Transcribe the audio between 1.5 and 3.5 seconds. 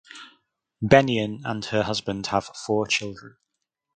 her husband have four children.